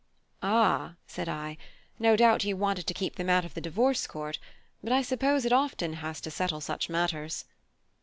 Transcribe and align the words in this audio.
"Ah," 0.41 0.95
said 1.05 1.29
I, 1.29 1.57
"no 1.99 2.15
doubt 2.15 2.43
you 2.43 2.57
wanted 2.57 2.87
to 2.87 2.93
keep 2.95 3.17
them 3.17 3.29
out 3.29 3.45
of 3.45 3.53
the 3.53 3.61
Divorce 3.61 4.07
Court: 4.07 4.39
but 4.83 4.91
I 4.91 5.03
suppose 5.03 5.45
it 5.45 5.53
often 5.53 5.93
has 5.93 6.19
to 6.21 6.31
settle 6.31 6.59
such 6.59 6.89
matters." 6.89 7.45